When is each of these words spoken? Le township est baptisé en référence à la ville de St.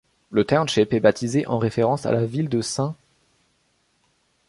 Le 0.31 0.43
township 0.45 0.93
est 0.93 0.99
baptisé 0.99 1.45
en 1.45 1.59
référence 1.59 2.07
à 2.07 2.11
la 2.11 2.25
ville 2.25 2.49
de 2.49 2.59
St. 2.63 2.81